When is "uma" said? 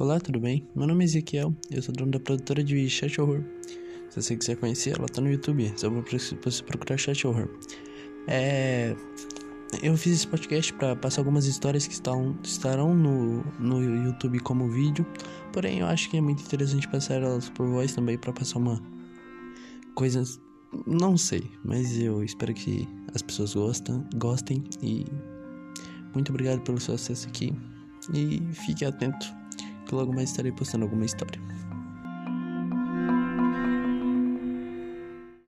18.58-18.80